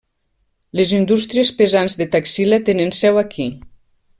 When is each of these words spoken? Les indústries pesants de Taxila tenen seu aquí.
Les 0.79 0.93
indústries 0.99 1.51
pesants 1.59 1.97
de 2.01 2.09
Taxila 2.17 2.61
tenen 2.71 2.95
seu 3.01 3.25
aquí. 3.25 3.51